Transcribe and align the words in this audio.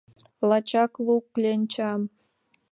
Лачак 0.49 0.93
лу 1.05 1.15
кленчам. 1.33 2.01